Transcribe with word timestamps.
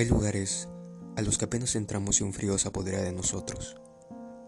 Hay 0.00 0.06
lugares 0.06 0.66
a 1.18 1.20
los 1.20 1.36
que 1.36 1.44
apenas 1.44 1.76
entramos 1.76 2.20
y 2.20 2.24
un 2.24 2.32
frío 2.32 2.56
se 2.56 2.68
apodera 2.68 3.02
de 3.02 3.12
nosotros. 3.12 3.76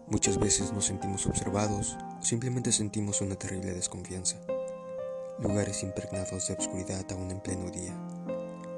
Muchas 0.07 0.39
veces 0.39 0.73
nos 0.73 0.85
sentimos 0.85 1.27
observados 1.27 1.95
o 2.19 2.23
simplemente 2.23 2.71
sentimos 2.71 3.21
una 3.21 3.35
terrible 3.35 3.71
desconfianza. 3.71 4.41
Lugares 5.39 5.83
impregnados 5.83 6.47
de 6.47 6.55
obscuridad 6.55 7.05
aún 7.11 7.29
en 7.29 7.39
pleno 7.39 7.69
día. 7.69 7.95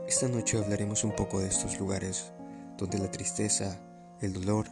Esta 0.05 0.27
noche 0.27 0.57
hablaremos 0.57 1.05
un 1.05 1.15
poco 1.15 1.39
de 1.39 1.47
estos 1.47 1.79
lugares 1.79 2.33
donde 2.77 2.97
la 2.97 3.09
tristeza, 3.09 3.79
el 4.19 4.33
dolor, 4.33 4.67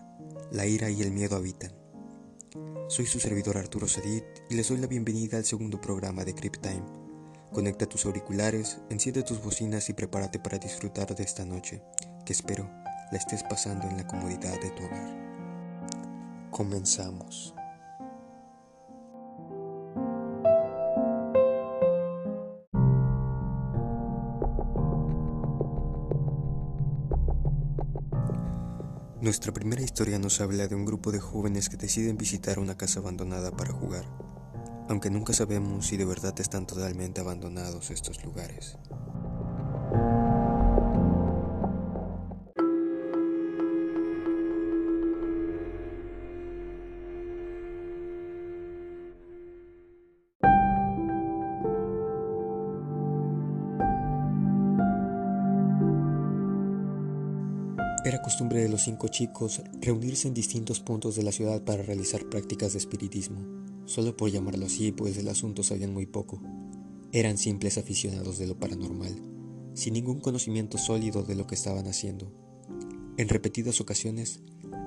la 0.51 0.65
ira 0.65 0.89
y 0.89 1.03
el 1.03 1.11
miedo 1.11 1.37
habitan. 1.37 1.71
Soy 2.89 3.05
su 3.05 3.21
servidor 3.21 3.57
Arturo 3.57 3.87
Sadit 3.87 4.25
y 4.49 4.55
les 4.55 4.67
doy 4.67 4.79
la 4.79 4.87
bienvenida 4.87 5.37
al 5.37 5.45
segundo 5.45 5.79
programa 5.79 6.25
de 6.25 6.35
Crypt 6.35 6.63
Time 6.63 7.02
Conecta 7.53 7.85
tus 7.85 8.07
auriculares, 8.07 8.79
enciende 8.89 9.21
tus 9.21 9.43
bocinas 9.43 9.87
y 9.87 9.93
prepárate 9.93 10.39
para 10.39 10.57
disfrutar 10.57 11.13
de 11.13 11.23
esta 11.23 11.45
noche, 11.45 11.83
que 12.25 12.33
espero 12.33 12.67
la 13.11 13.19
estés 13.19 13.43
pasando 13.43 13.87
en 13.87 13.95
la 13.95 14.07
comodidad 14.07 14.59
de 14.59 14.71
tu 14.71 14.83
hogar. 14.83 16.49
Comenzamos. 16.49 17.53
Nuestra 29.21 29.53
primera 29.53 29.83
historia 29.83 30.17
nos 30.17 30.41
habla 30.41 30.67
de 30.67 30.73
un 30.73 30.85
grupo 30.85 31.11
de 31.11 31.19
jóvenes 31.19 31.69
que 31.69 31.77
deciden 31.77 32.17
visitar 32.17 32.57
una 32.57 32.75
casa 32.75 32.99
abandonada 32.99 33.51
para 33.51 33.73
jugar 33.73 34.32
aunque 34.89 35.09
nunca 35.09 35.33
sabemos 35.33 35.87
si 35.87 35.97
de 35.97 36.05
verdad 36.05 36.33
están 36.39 36.65
totalmente 36.65 37.21
abandonados 37.21 37.91
estos 37.91 38.23
lugares. 38.23 38.77
Era 58.05 58.21
costumbre 58.21 58.61
de 58.61 58.67
los 58.67 58.83
cinco 58.83 59.07
chicos 59.07 59.61
reunirse 59.79 60.27
en 60.27 60.33
distintos 60.33 60.81
puntos 60.81 61.15
de 61.15 61.23
la 61.23 61.31
ciudad 61.31 61.63
para 61.63 61.83
realizar 61.83 62.25
prácticas 62.25 62.73
de 62.73 62.79
espiritismo 62.79 63.62
solo 63.85 64.15
por 64.17 64.29
llamarlo 64.29 64.65
así, 64.65 64.91
pues 64.91 65.15
del 65.15 65.29
asunto 65.29 65.63
sabían 65.63 65.93
muy 65.93 66.05
poco. 66.05 66.41
Eran 67.11 67.37
simples 67.37 67.77
aficionados 67.77 68.37
de 68.37 68.47
lo 68.47 68.57
paranormal, 68.59 69.13
sin 69.73 69.93
ningún 69.93 70.19
conocimiento 70.19 70.77
sólido 70.77 71.23
de 71.23 71.35
lo 71.35 71.47
que 71.47 71.55
estaban 71.55 71.87
haciendo. 71.87 72.31
En 73.17 73.29
repetidas 73.29 73.79
ocasiones, 73.81 74.41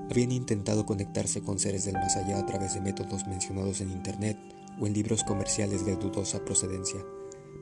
habían 0.09 0.31
intentado 0.31 0.85
conectarse 0.85 1.41
con 1.41 1.59
seres 1.59 1.85
del 1.85 1.95
más 1.95 2.15
allá 2.15 2.39
a 2.39 2.45
través 2.45 2.73
de 2.73 2.81
métodos 2.81 3.27
mencionados 3.27 3.81
en 3.81 3.91
Internet 3.91 4.37
o 4.79 4.87
en 4.87 4.93
libros 4.93 5.23
comerciales 5.23 5.85
de 5.85 5.95
dudosa 5.95 6.43
procedencia, 6.43 6.99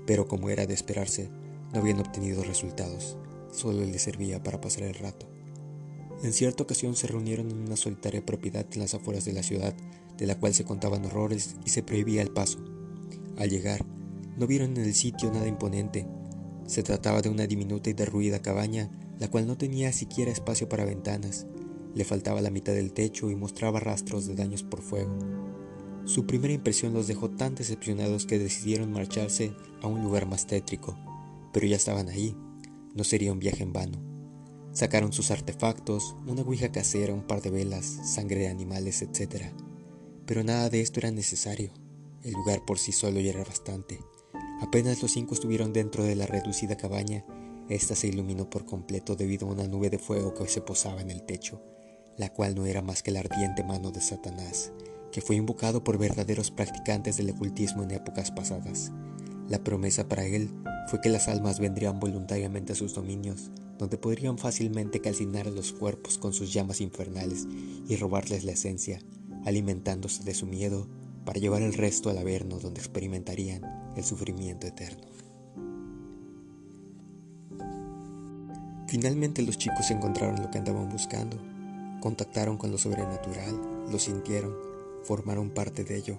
pero 0.05 0.27
como 0.27 0.49
era 0.49 0.65
de 0.65 0.73
esperarse, 0.73 1.29
no 1.73 1.79
habían 1.79 1.99
obtenido 1.99 2.43
resultados, 2.43 3.17
solo 3.51 3.85
les 3.85 4.01
servía 4.01 4.41
para 4.43 4.61
pasar 4.61 4.83
el 4.83 4.95
rato. 4.95 5.34
En 6.25 6.33
cierta 6.33 6.63
ocasión 6.63 6.95
se 6.95 7.05
reunieron 7.05 7.51
en 7.51 7.59
una 7.59 7.75
solitaria 7.75 8.25
propiedad 8.25 8.65
en 8.73 8.79
las 8.79 8.95
afueras 8.95 9.25
de 9.25 9.33
la 9.33 9.43
ciudad 9.43 9.75
de 10.17 10.25
la 10.25 10.39
cual 10.39 10.55
se 10.55 10.63
contaban 10.63 11.05
horrores 11.05 11.55
y 11.63 11.69
se 11.69 11.83
prohibía 11.83 12.23
el 12.23 12.31
paso. 12.31 12.57
Al 13.37 13.51
llegar, 13.51 13.85
no 14.35 14.47
vieron 14.47 14.75
en 14.75 14.85
el 14.85 14.95
sitio 14.95 15.31
nada 15.31 15.47
imponente. 15.47 16.07
Se 16.65 16.81
trataba 16.81 17.21
de 17.21 17.29
una 17.29 17.45
diminuta 17.45 17.91
y 17.91 17.93
derruida 17.93 18.41
cabaña, 18.41 18.89
la 19.19 19.29
cual 19.29 19.45
no 19.45 19.55
tenía 19.55 19.93
siquiera 19.93 20.31
espacio 20.31 20.67
para 20.67 20.83
ventanas. 20.83 21.45
Le 21.93 22.05
faltaba 22.05 22.41
la 22.41 22.49
mitad 22.49 22.73
del 22.73 22.91
techo 22.91 23.29
y 23.29 23.35
mostraba 23.35 23.79
rastros 23.79 24.25
de 24.25 24.33
daños 24.33 24.63
por 24.63 24.81
fuego. 24.81 25.15
Su 26.05 26.25
primera 26.25 26.55
impresión 26.55 26.95
los 26.95 27.05
dejó 27.05 27.29
tan 27.29 27.53
decepcionados 27.53 28.25
que 28.25 28.39
decidieron 28.39 28.91
marcharse 28.91 29.53
a 29.83 29.85
un 29.85 30.01
lugar 30.01 30.25
más 30.25 30.47
tétrico, 30.47 30.97
pero 31.53 31.67
ya 31.67 31.75
estaban 31.75 32.09
ahí. 32.09 32.35
No 32.95 33.03
sería 33.03 33.31
un 33.31 33.37
viaje 33.37 33.61
en 33.61 33.73
vano. 33.73 34.14
Sacaron 34.75 35.13
sus 35.13 35.31
artefactos, 35.31 36.17
una 36.27 36.41
ouija 36.41 36.69
casera, 36.69 37.13
un 37.13 37.25
par 37.25 37.41
de 37.41 37.49
velas, 37.49 37.85
sangre 37.85 38.41
de 38.41 38.49
animales, 38.49 39.01
etc. 39.01 39.45
Pero 40.25 40.43
nada 40.43 40.69
de 40.69 40.81
esto 40.81 40.99
era 40.99 41.11
necesario. 41.11 41.71
El 42.23 42.33
lugar 42.33 42.65
por 42.65 42.77
sí 42.77 42.91
solo 42.91 43.21
ya 43.21 43.29
era 43.29 43.45
bastante. 43.45 44.01
Apenas 44.59 45.01
los 45.01 45.13
cinco 45.13 45.33
estuvieron 45.33 45.71
dentro 45.71 46.03
de 46.03 46.17
la 46.17 46.25
reducida 46.25 46.75
cabaña, 46.75 47.25
esta 47.69 47.95
se 47.95 48.07
iluminó 48.07 48.49
por 48.49 48.65
completo 48.65 49.15
debido 49.15 49.47
a 49.47 49.51
una 49.51 49.65
nube 49.65 49.89
de 49.89 49.97
fuego 49.97 50.33
que 50.33 50.45
se 50.49 50.59
posaba 50.59 50.99
en 50.99 51.09
el 51.09 51.23
techo, 51.23 51.63
la 52.17 52.27
cual 52.27 52.53
no 52.53 52.65
era 52.65 52.81
más 52.81 53.01
que 53.01 53.11
la 53.11 53.21
ardiente 53.21 53.63
mano 53.63 53.91
de 53.91 54.01
Satanás, 54.01 54.73
que 55.09 55.21
fue 55.21 55.37
invocado 55.37 55.85
por 55.85 55.97
verdaderos 55.97 56.51
practicantes 56.51 57.15
del 57.15 57.29
ocultismo 57.29 57.83
en 57.83 57.91
épocas 57.91 58.29
pasadas. 58.29 58.91
La 59.47 59.63
promesa 59.63 60.09
para 60.09 60.25
él 60.25 60.49
fue 60.89 60.99
que 60.99 61.07
las 61.07 61.29
almas 61.29 61.61
vendrían 61.61 62.01
voluntariamente 62.01 62.73
a 62.73 62.75
sus 62.75 62.93
dominios, 62.93 63.51
donde 63.77 63.97
podrían 63.97 64.37
fácilmente 64.37 65.01
calcinar 65.01 65.47
a 65.47 65.51
los 65.51 65.73
cuerpos 65.73 66.17
con 66.17 66.33
sus 66.33 66.53
llamas 66.53 66.81
infernales 66.81 67.47
y 67.87 67.95
robarles 67.97 68.43
la 68.43 68.53
esencia, 68.53 68.99
alimentándose 69.45 70.23
de 70.23 70.33
su 70.33 70.45
miedo 70.45 70.87
para 71.25 71.39
llevar 71.39 71.61
el 71.61 71.73
resto 71.73 72.09
al 72.09 72.17
Averno 72.17 72.59
donde 72.59 72.79
experimentarían 72.79 73.63
el 73.95 74.03
sufrimiento 74.03 74.67
eterno. 74.67 75.03
Finalmente 78.87 79.41
los 79.41 79.57
chicos 79.57 79.89
encontraron 79.91 80.41
lo 80.41 80.51
que 80.51 80.59
andaban 80.59 80.89
buscando, 80.89 81.37
contactaron 82.01 82.57
con 82.57 82.71
lo 82.71 82.77
sobrenatural, 82.77 83.59
lo 83.91 83.99
sintieron, 83.99 84.55
formaron 85.03 85.49
parte 85.49 85.83
de 85.83 85.97
ello 85.97 86.17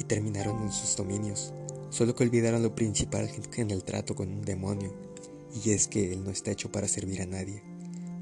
y 0.00 0.04
terminaron 0.04 0.62
en 0.62 0.72
sus 0.72 0.96
dominios, 0.96 1.52
solo 1.90 2.14
que 2.14 2.24
olvidaron 2.24 2.62
lo 2.62 2.74
principal 2.74 3.28
en 3.56 3.70
el 3.70 3.84
trato 3.84 4.14
con 4.14 4.30
un 4.30 4.42
demonio, 4.42 4.92
y 5.64 5.70
es 5.70 5.88
que 5.88 6.12
él 6.12 6.24
no 6.24 6.30
está 6.30 6.50
hecho 6.50 6.70
para 6.70 6.88
servir 6.88 7.22
a 7.22 7.26
nadie, 7.26 7.62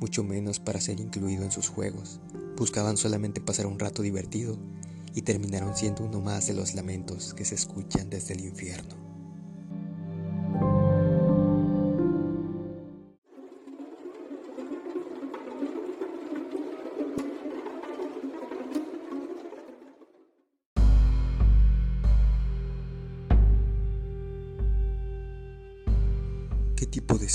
mucho 0.01 0.23
menos 0.23 0.61
para 0.61 0.81
ser 0.81 1.01
incluido 1.01 1.45
en 1.45 1.51
sus 1.51 1.69
juegos, 1.69 2.21
Buscaban 2.57 2.97
solamente 2.97 3.41
pasar 3.41 3.67
un 3.67 3.81
rato 3.81 4.03
divertido 4.03 4.57
y 5.13 5.23
terminaron 5.23 5.77
siendo 5.77 6.05
uno 6.05 6.21
más 6.21 6.47
de 6.47 6.55
los 6.55 6.75
lamentos 6.75 7.35
que 7.35 7.45
se 7.45 7.57
escuchan 7.57 8.11
desde 8.11 8.35
el 8.35 8.45
infierno. 8.45 9.04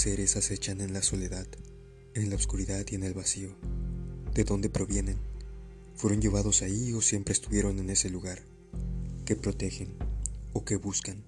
Seres 0.10 0.36
acechan 0.38 0.82
en 0.82 0.92
la 0.92 1.04
soledad, 1.04 1.46
en 2.16 2.32
la 2.32 2.36
oscuridad 2.36 2.84
y 2.90 2.96
en 2.96 3.04
el 3.04 3.14
vacío? 3.14 3.56
de 4.34 4.44
dónde 4.44 4.68
provienen, 4.68 5.18
fueron 5.94 6.20
llevados 6.20 6.64
ahí 6.64 6.94
o 6.94 7.02
siempre 7.02 7.32
estuvieron 7.32 7.78
en 7.78 7.92
ese 7.92 8.10
lugar, 8.10 8.42
qué 9.24 9.36
protegen 9.36 9.94
o 10.54 10.66
qué 10.66 10.78
buscan. 10.78 11.24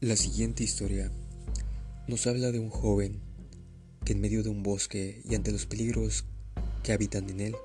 La 0.00 0.16
siguiente 0.16 0.62
historia 0.62 1.10
nos 2.08 2.26
habla 2.26 2.52
de 2.52 2.58
un 2.58 2.68
joven 2.68 3.22
que 4.04 4.12
en 4.12 4.20
medio 4.20 4.42
de 4.42 4.50
un 4.50 4.62
bosque 4.62 5.22
y 5.24 5.34
ante 5.36 5.50
los 5.50 5.64
peligros 5.64 6.26
que 6.82 6.92
habitan 6.92 7.30
en 7.30 7.40
él, 7.40 7.56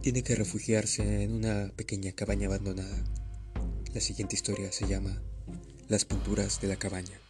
tiene 0.00 0.22
que 0.22 0.36
refugiarse 0.36 1.22
en 1.22 1.32
una 1.32 1.70
pequeña 1.76 2.12
cabaña 2.12 2.46
abandonada. 2.46 3.04
La 3.92 4.00
siguiente 4.00 4.36
historia 4.36 4.72
se 4.72 4.88
llama 4.88 5.20
Las 5.88 6.06
pinturas 6.06 6.62
de 6.62 6.68
la 6.68 6.76
cabaña. 6.76 7.21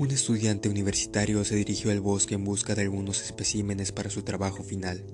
Un 0.00 0.12
estudiante 0.12 0.68
universitario 0.68 1.44
se 1.44 1.56
dirigió 1.56 1.90
al 1.90 2.00
bosque 2.00 2.36
en 2.36 2.44
busca 2.44 2.76
de 2.76 2.82
algunos 2.82 3.20
especímenes 3.20 3.90
para 3.90 4.10
su 4.10 4.22
trabajo 4.22 4.62
final. 4.62 5.04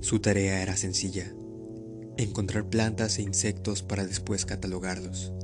Su 0.00 0.20
tarea 0.20 0.62
era 0.62 0.74
sencilla, 0.74 1.34
encontrar 2.16 2.70
plantas 2.70 3.18
e 3.18 3.22
insectos 3.22 3.82
para 3.82 4.06
después 4.06 4.46
catalogarlos. 4.46 5.34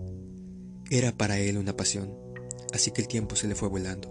Era 0.91 1.13
para 1.13 1.39
él 1.39 1.59
una 1.59 1.77
pasión, 1.77 2.17
así 2.73 2.93
que 2.93 3.03
el 3.03 3.09
tiempo 3.09 3.37
se 3.37 3.47
le 3.47 3.55
fue 3.55 3.69
volando. 3.69 4.09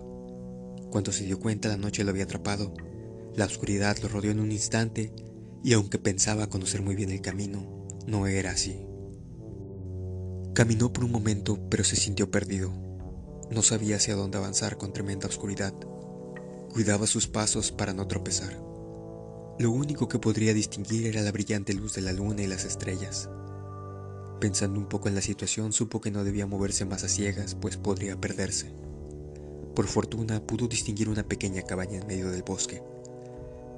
Cuando 0.91 1.11
se 1.11 1.23
dio 1.25 1.39
cuenta 1.39 1.67
la 1.67 1.77
noche 1.77 2.03
lo 2.03 2.11
había 2.11 2.25
atrapado, 2.25 2.71
la 3.35 3.45
oscuridad 3.45 3.97
lo 4.03 4.09
rodeó 4.09 4.29
en 4.29 4.41
un 4.41 4.51
instante 4.51 5.11
y 5.63 5.73
aunque 5.73 5.97
pensaba 5.97 6.51
conocer 6.51 6.83
muy 6.83 6.93
bien 6.93 7.09
el 7.09 7.21
camino, 7.21 7.87
no 8.05 8.27
era 8.27 8.51
así. 8.51 8.79
Caminó 10.53 10.93
por 10.93 11.05
un 11.05 11.11
momento, 11.11 11.67
pero 11.67 11.83
se 11.83 11.95
sintió 11.95 12.29
perdido. 12.29 12.90
No 13.51 13.61
sabía 13.61 13.97
hacia 13.97 14.15
dónde 14.15 14.37
avanzar 14.37 14.77
con 14.77 14.93
tremenda 14.93 15.27
oscuridad. 15.27 15.73
Cuidaba 16.71 17.05
sus 17.05 17.27
pasos 17.27 17.73
para 17.73 17.93
no 17.93 18.07
tropezar. 18.07 18.57
Lo 19.59 19.71
único 19.71 20.07
que 20.07 20.19
podría 20.19 20.53
distinguir 20.53 21.05
era 21.05 21.21
la 21.21 21.33
brillante 21.33 21.73
luz 21.73 21.93
de 21.95 22.01
la 22.01 22.13
luna 22.13 22.41
y 22.41 22.47
las 22.47 22.63
estrellas. 22.63 23.29
Pensando 24.39 24.79
un 24.79 24.87
poco 24.87 25.09
en 25.09 25.15
la 25.15 25.21
situación, 25.21 25.73
supo 25.73 25.99
que 25.99 26.11
no 26.11 26.23
debía 26.23 26.47
moverse 26.47 26.85
más 26.85 27.03
a 27.03 27.09
ciegas, 27.09 27.55
pues 27.55 27.75
podría 27.75 28.19
perderse. 28.19 28.73
Por 29.75 29.85
fortuna 29.85 30.41
pudo 30.41 30.67
distinguir 30.67 31.09
una 31.09 31.23
pequeña 31.23 31.61
cabaña 31.63 31.99
en 31.99 32.07
medio 32.07 32.31
del 32.31 32.43
bosque. 32.43 32.81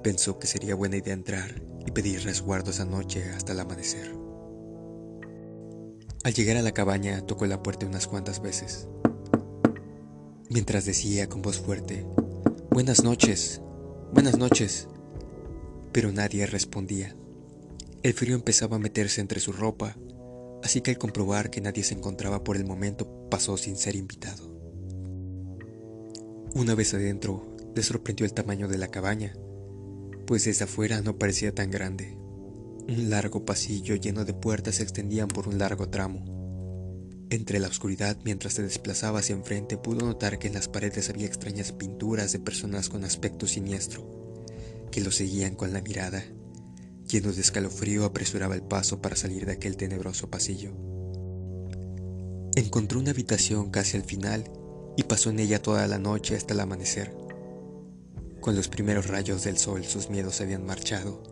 Pensó 0.03 0.37
que 0.37 0.47
sería 0.47 0.75
buena 0.75 0.97
idea 0.97 1.13
entrar 1.13 1.61
y 1.85 1.91
pedir 1.91 2.23
resguardo 2.23 2.71
esa 2.71 2.85
noche 2.85 3.31
hasta 3.31 3.53
el 3.53 3.59
amanecer. 3.59 4.15
Al 6.23 6.33
llegar 6.33 6.57
a 6.57 6.61
la 6.61 6.73
cabaña 6.73 7.25
tocó 7.25 7.45
la 7.47 7.63
puerta 7.63 7.85
unas 7.85 8.07
cuantas 8.07 8.41
veces, 8.41 8.87
mientras 10.53 10.85
decía 10.85 11.27
con 11.27 11.41
voz 11.41 11.59
fuerte, 11.59 12.05
Buenas 12.69 13.03
noches, 13.03 13.59
buenas 14.13 14.37
noches, 14.37 14.87
pero 15.91 16.11
nadie 16.11 16.45
respondía. 16.45 17.15
El 18.03 18.13
frío 18.13 18.35
empezaba 18.35 18.75
a 18.75 18.79
meterse 18.79 19.19
entre 19.19 19.39
su 19.39 19.51
ropa, 19.51 19.97
así 20.63 20.81
que 20.81 20.91
al 20.91 20.97
comprobar 20.99 21.49
que 21.49 21.61
nadie 21.61 21.83
se 21.83 21.95
encontraba 21.95 22.43
por 22.43 22.55
el 22.55 22.65
momento 22.65 23.27
pasó 23.29 23.57
sin 23.57 23.77
ser 23.77 23.95
invitado. 23.95 24.53
Una 26.53 26.75
vez 26.75 26.93
adentro, 26.93 27.55
le 27.75 27.81
sorprendió 27.81 28.25
el 28.25 28.33
tamaño 28.33 28.67
de 28.67 28.77
la 28.77 28.89
cabaña, 28.89 29.33
pues 30.27 30.45
desde 30.45 30.65
afuera 30.65 31.01
no 31.01 31.17
parecía 31.17 31.53
tan 31.53 31.71
grande. 31.71 32.15
Un 32.87 33.09
largo 33.09 33.43
pasillo 33.43 33.95
lleno 33.95 34.23
de 34.23 34.33
puertas 34.33 34.75
se 34.75 34.83
extendían 34.83 35.29
por 35.29 35.47
un 35.47 35.57
largo 35.57 35.89
tramo. 35.89 36.42
Entre 37.33 37.57
la 37.59 37.67
oscuridad, 37.67 38.15
mientras 38.23 38.53
se 38.53 38.61
desplazaba 38.61 39.17
hacia 39.17 39.33
enfrente, 39.33 39.75
pudo 39.75 40.05
notar 40.05 40.37
que 40.37 40.49
en 40.49 40.53
las 40.53 40.67
paredes 40.67 41.09
había 41.09 41.25
extrañas 41.25 41.71
pinturas 41.71 42.31
de 42.31 42.37
personas 42.37 42.89
con 42.89 43.03
aspecto 43.03 43.47
siniestro, 43.47 44.45
que 44.91 45.01
lo 45.01 45.09
seguían 45.09 45.55
con 45.55 45.73
la 45.73 45.81
mirada. 45.81 46.23
Lleno 47.09 47.31
de 47.31 47.41
escalofrío, 47.41 48.05
apresuraba 48.05 48.53
el 48.53 48.61
paso 48.61 49.01
para 49.01 49.15
salir 49.15 49.47
de 49.47 49.53
aquel 49.53 49.77
tenebroso 49.77 50.29
pasillo. 50.29 50.73
Encontró 52.55 52.99
una 52.99 53.09
habitación 53.09 53.71
casi 53.71 53.97
al 53.97 54.03
final 54.03 54.43
y 54.95 55.01
pasó 55.01 55.31
en 55.31 55.39
ella 55.39 55.59
toda 55.59 55.87
la 55.87 55.97
noche 55.97 56.35
hasta 56.35 56.53
el 56.53 56.59
amanecer. 56.59 57.15
Con 58.41 58.55
los 58.55 58.67
primeros 58.67 59.07
rayos 59.07 59.43
del 59.43 59.57
sol 59.57 59.85
sus 59.85 60.07
miedos 60.07 60.35
se 60.35 60.43
habían 60.43 60.67
marchado 60.67 61.23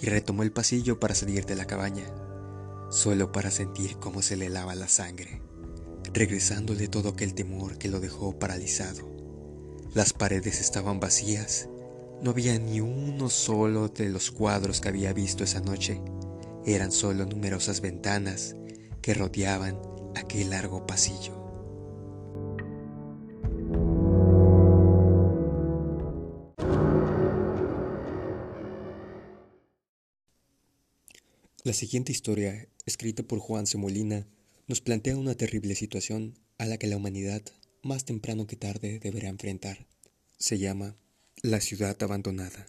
y 0.00 0.06
retomó 0.06 0.42
el 0.42 0.52
pasillo 0.52 0.98
para 0.98 1.14
salir 1.14 1.44
de 1.44 1.56
la 1.56 1.66
cabaña, 1.66 2.06
solo 2.94 3.32
para 3.32 3.50
sentir 3.50 3.96
cómo 3.96 4.22
se 4.22 4.36
le 4.36 4.48
lava 4.48 4.76
la 4.76 4.86
sangre, 4.86 5.42
regresándole 6.12 6.86
todo 6.86 7.08
aquel 7.08 7.34
temor 7.34 7.76
que 7.76 7.88
lo 7.88 7.98
dejó 7.98 8.38
paralizado. 8.38 9.10
Las 9.94 10.12
paredes 10.12 10.60
estaban 10.60 11.00
vacías, 11.00 11.68
no 12.22 12.30
había 12.30 12.56
ni 12.56 12.80
uno 12.80 13.30
solo 13.30 13.88
de 13.88 14.10
los 14.10 14.30
cuadros 14.30 14.80
que 14.80 14.90
había 14.90 15.12
visto 15.12 15.42
esa 15.42 15.58
noche, 15.58 16.00
eran 16.64 16.92
solo 16.92 17.26
numerosas 17.26 17.80
ventanas 17.80 18.54
que 19.02 19.12
rodeaban 19.12 19.76
aquel 20.14 20.50
largo 20.50 20.86
pasillo. 20.86 21.43
La 31.66 31.72
siguiente 31.72 32.12
historia, 32.12 32.68
escrita 32.84 33.22
por 33.22 33.38
Juan 33.38 33.66
Semolina, 33.66 34.26
nos 34.66 34.82
plantea 34.82 35.16
una 35.16 35.34
terrible 35.34 35.74
situación 35.74 36.38
a 36.58 36.66
la 36.66 36.76
que 36.76 36.86
la 36.86 36.98
humanidad, 36.98 37.40
más 37.82 38.04
temprano 38.04 38.46
que 38.46 38.54
tarde, 38.54 38.98
deberá 38.98 39.30
enfrentar. 39.30 39.86
Se 40.36 40.58
llama 40.58 40.94
La 41.42 41.62
ciudad 41.62 41.96
abandonada. 42.02 42.66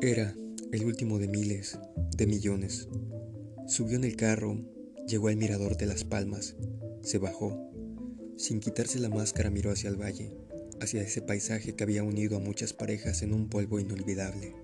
Era 0.00 0.36
el 0.70 0.84
último 0.84 1.18
de 1.18 1.26
miles, 1.26 1.80
de 2.16 2.28
millones. 2.28 2.86
Subió 3.66 3.96
en 3.96 4.04
el 4.04 4.14
carro, 4.14 4.64
llegó 5.08 5.26
al 5.26 5.36
mirador 5.36 5.76
de 5.76 5.86
las 5.86 6.04
palmas, 6.04 6.54
se 7.02 7.18
bajó. 7.18 7.68
Sin 8.36 8.60
quitarse 8.60 9.00
la 9.00 9.08
máscara 9.08 9.50
miró 9.50 9.72
hacia 9.72 9.90
el 9.90 10.00
valle 10.00 10.43
hacia 10.84 11.02
ese 11.02 11.22
paisaje 11.22 11.74
que 11.74 11.84
había 11.84 12.02
unido 12.02 12.36
a 12.36 12.40
muchas 12.40 12.72
parejas 12.72 13.22
en 13.22 13.34
un 13.34 13.48
polvo 13.48 13.80
inolvidable, 13.80 14.54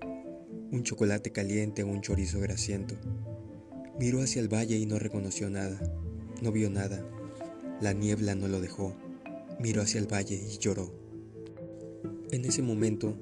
un 0.71 0.83
chocolate 0.83 1.31
caliente 1.31 1.83
un 1.83 2.01
chorizo 2.01 2.39
grasiento. 2.39 2.95
Miró 3.99 4.21
hacia 4.21 4.41
el 4.41 4.47
valle 4.47 4.77
y 4.77 4.85
no 4.85 4.97
reconoció 4.99 5.49
nada, 5.49 5.79
no 6.41 6.51
vio 6.51 6.69
nada. 6.69 7.05
La 7.81 7.93
niebla 7.93 8.35
no 8.35 8.47
lo 8.47 8.61
dejó. 8.61 8.95
Miró 9.59 9.81
hacia 9.81 9.99
el 9.99 10.07
valle 10.07 10.35
y 10.35 10.57
lloró. 10.57 10.93
En 12.31 12.45
ese 12.45 12.61
momento 12.61 13.17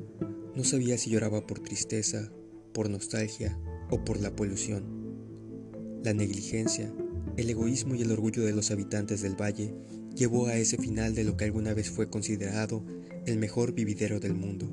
no 0.56 0.64
sabía 0.64 0.98
si 0.98 1.10
lloraba 1.10 1.48
por 1.48 1.60
tristeza, 1.60 2.32
por 2.74 2.90
nostalgia 2.90 3.60
o 3.90 4.06
por 4.06 4.20
la 4.20 4.36
polución. 4.36 4.84
La 6.04 6.14
negligencia, 6.14 6.94
el 7.40 7.50
egoísmo 7.50 7.96
y 7.96 8.02
el 8.02 8.12
orgullo 8.12 8.44
de 8.44 8.52
los 8.52 8.70
habitantes 8.70 9.22
del 9.22 9.40
valle 9.40 9.74
llevó 10.14 10.48
a 10.48 10.58
ese 10.58 10.78
final 10.78 11.16
de 11.16 11.24
lo 11.24 11.38
que 11.38 11.46
alguna 11.46 11.74
vez 11.74 11.90
fue 11.90 12.10
considerado 12.10 12.84
el 13.26 13.38
mejor 13.38 13.74
vividero 13.74 14.20
del 14.20 14.34
mundo. 14.34 14.70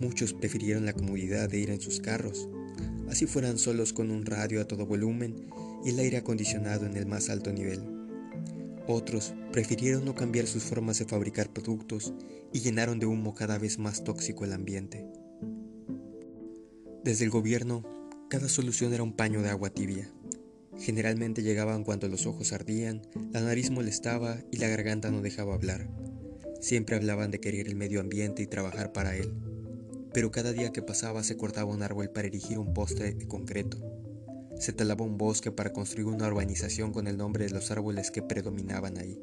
Muchos 0.00 0.32
prefirieron 0.32 0.86
la 0.86 0.94
comodidad 0.94 1.50
de 1.50 1.58
ir 1.58 1.70
en 1.70 1.80
sus 1.80 2.00
carros, 2.00 2.48
así 3.10 3.26
fueran 3.26 3.58
solos 3.58 3.92
con 3.92 4.10
un 4.10 4.24
radio 4.24 4.62
a 4.62 4.64
todo 4.64 4.86
volumen 4.86 5.46
y 5.84 5.90
el 5.90 5.98
aire 5.98 6.16
acondicionado 6.16 6.86
en 6.86 6.96
el 6.96 7.04
más 7.04 7.28
alto 7.28 7.52
nivel. 7.52 7.82
Otros 8.88 9.34
prefirieron 9.52 10.06
no 10.06 10.14
cambiar 10.14 10.46
sus 10.46 10.62
formas 10.62 10.98
de 10.98 11.04
fabricar 11.04 11.52
productos 11.52 12.14
y 12.52 12.60
llenaron 12.60 12.98
de 12.98 13.06
humo 13.06 13.34
cada 13.34 13.58
vez 13.58 13.78
más 13.78 14.04
tóxico 14.04 14.44
el 14.44 14.54
ambiente. 14.54 15.06
Desde 17.04 17.24
el 17.24 17.30
gobierno, 17.30 17.84
cada 18.30 18.48
solución 18.48 18.94
era 18.94 19.02
un 19.02 19.12
paño 19.12 19.42
de 19.42 19.50
agua 19.50 19.70
tibia. 19.70 20.10
Generalmente 20.78 21.42
llegaban 21.42 21.84
cuando 21.84 22.08
los 22.08 22.26
ojos 22.26 22.52
ardían, 22.52 23.02
la 23.32 23.40
nariz 23.40 23.70
molestaba 23.70 24.38
y 24.50 24.56
la 24.56 24.68
garganta 24.68 25.10
no 25.10 25.20
dejaba 25.20 25.54
hablar. 25.54 25.88
Siempre 26.60 26.96
hablaban 26.96 27.30
de 27.30 27.40
querer 27.40 27.68
el 27.68 27.76
medio 27.76 28.00
ambiente 28.00 28.42
y 28.42 28.46
trabajar 28.46 28.92
para 28.92 29.16
él. 29.16 29.32
Pero 30.12 30.30
cada 30.30 30.52
día 30.52 30.72
que 30.72 30.82
pasaba 30.82 31.22
se 31.24 31.36
cortaba 31.36 31.72
un 31.72 31.82
árbol 31.82 32.10
para 32.10 32.28
erigir 32.28 32.58
un 32.58 32.72
poste 32.72 33.14
de 33.14 33.28
concreto. 33.28 33.78
Se 34.58 34.72
talaba 34.72 35.04
un 35.04 35.18
bosque 35.18 35.50
para 35.50 35.72
construir 35.72 36.06
una 36.06 36.28
urbanización 36.28 36.92
con 36.92 37.06
el 37.06 37.16
nombre 37.16 37.44
de 37.44 37.50
los 37.50 37.70
árboles 37.70 38.10
que 38.10 38.22
predominaban 38.22 38.98
ahí. 38.98 39.22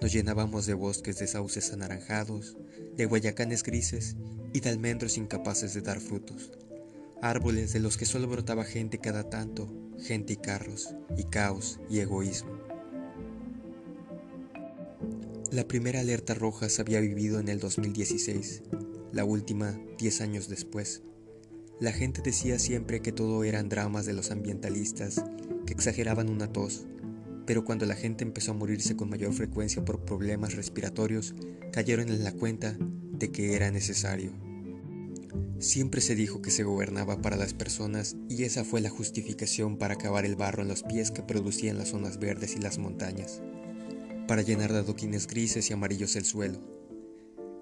Nos 0.00 0.12
llenábamos 0.12 0.66
de 0.66 0.74
bosques 0.74 1.18
de 1.18 1.26
sauces 1.26 1.72
anaranjados, 1.72 2.56
de 2.96 3.06
guayacanes 3.06 3.62
grises 3.62 4.16
y 4.52 4.60
de 4.60 4.70
almendros 4.70 5.16
incapaces 5.16 5.74
de 5.74 5.82
dar 5.82 6.00
frutos. 6.00 6.52
Árboles 7.20 7.72
de 7.72 7.80
los 7.80 7.96
que 7.96 8.06
solo 8.06 8.28
brotaba 8.28 8.64
gente 8.64 8.98
cada 8.98 9.28
tanto 9.28 9.87
gente 10.00 10.34
y 10.34 10.36
carros, 10.36 10.94
y 11.16 11.24
caos 11.24 11.80
y 11.90 12.00
egoísmo. 12.00 12.58
La 15.50 15.66
primera 15.66 16.00
alerta 16.00 16.34
roja 16.34 16.68
se 16.68 16.82
había 16.82 17.00
vivido 17.00 17.40
en 17.40 17.48
el 17.48 17.58
2016, 17.58 18.62
la 19.12 19.24
última 19.24 19.78
10 19.98 20.20
años 20.20 20.48
después. 20.48 21.02
La 21.80 21.92
gente 21.92 22.20
decía 22.22 22.58
siempre 22.58 23.00
que 23.00 23.12
todo 23.12 23.44
eran 23.44 23.68
dramas 23.68 24.04
de 24.04 24.12
los 24.12 24.30
ambientalistas, 24.30 25.24
que 25.64 25.72
exageraban 25.72 26.28
una 26.28 26.52
tos, 26.52 26.86
pero 27.46 27.64
cuando 27.64 27.86
la 27.86 27.94
gente 27.94 28.24
empezó 28.24 28.50
a 28.50 28.54
morirse 28.54 28.94
con 28.94 29.08
mayor 29.08 29.32
frecuencia 29.32 29.84
por 29.84 30.04
problemas 30.04 30.54
respiratorios, 30.54 31.34
cayeron 31.72 32.08
en 32.08 32.24
la 32.24 32.32
cuenta 32.32 32.76
de 32.78 33.32
que 33.32 33.56
era 33.56 33.70
necesario. 33.70 34.47
Siempre 35.58 36.00
se 36.00 36.14
dijo 36.14 36.40
que 36.40 36.50
se 36.50 36.62
gobernaba 36.62 37.20
para 37.20 37.36
las 37.36 37.52
personas 37.52 38.16
y 38.28 38.44
esa 38.44 38.64
fue 38.64 38.80
la 38.80 38.90
justificación 38.90 39.76
para 39.76 39.94
acabar 39.94 40.24
el 40.24 40.36
barro 40.36 40.62
en 40.62 40.68
los 40.68 40.82
pies 40.82 41.10
que 41.10 41.22
producían 41.22 41.78
las 41.78 41.88
zonas 41.88 42.18
verdes 42.18 42.54
y 42.54 42.60
las 42.60 42.78
montañas, 42.78 43.42
para 44.26 44.42
llenar 44.42 44.72
de 44.72 44.78
adoquines 44.78 45.26
grises 45.26 45.68
y 45.68 45.72
amarillos 45.72 46.14
el 46.16 46.24
suelo. 46.24 46.60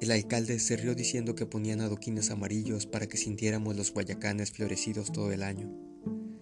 El 0.00 0.10
alcalde 0.10 0.58
se 0.58 0.76
rió 0.76 0.94
diciendo 0.94 1.34
que 1.34 1.46
ponían 1.46 1.80
adoquines 1.80 2.30
amarillos 2.30 2.86
para 2.86 3.06
que 3.06 3.16
sintiéramos 3.16 3.76
los 3.76 3.92
guayacanes 3.92 4.50
florecidos 4.50 5.10
todo 5.10 5.32
el 5.32 5.42
año. 5.42 5.72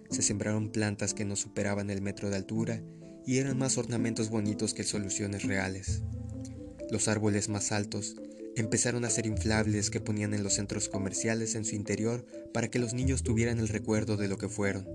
Se 0.09 0.21
sembraron 0.21 0.69
plantas 0.69 1.13
que 1.13 1.23
no 1.23 1.37
superaban 1.37 1.89
el 1.89 2.01
metro 2.01 2.29
de 2.29 2.35
altura 2.35 2.83
y 3.25 3.37
eran 3.37 3.57
más 3.57 3.77
ornamentos 3.77 4.29
bonitos 4.29 4.73
que 4.73 4.83
soluciones 4.83 5.43
reales. 5.43 6.03
Los 6.91 7.07
árboles 7.07 7.47
más 7.47 7.71
altos 7.71 8.17
Empezaron 8.57 9.03
a 9.03 9.09
ser 9.09 9.25
inflables 9.25 9.89
que 9.89 9.99
ponían 9.99 10.33
en 10.33 10.41
los 10.41 10.53
centros 10.53 10.87
comerciales 10.87 11.55
en 11.55 11.65
su 11.65 11.75
interior 11.75 12.25
para 12.53 12.69
que 12.69 12.79
los 12.79 12.93
niños 12.93 13.21
tuvieran 13.21 13.59
el 13.59 13.67
recuerdo 13.67 14.15
de 14.15 14.29
lo 14.29 14.37
que 14.37 14.47
fueron. 14.47 14.87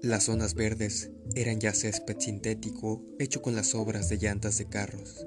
Las 0.00 0.24
zonas 0.24 0.54
verdes 0.54 1.10
eran 1.34 1.60
ya 1.60 1.74
césped 1.74 2.18
sintético 2.18 3.04
hecho 3.18 3.42
con 3.42 3.54
las 3.54 3.74
obras 3.74 4.08
de 4.08 4.16
llantas 4.16 4.56
de 4.56 4.66
carros. 4.66 5.26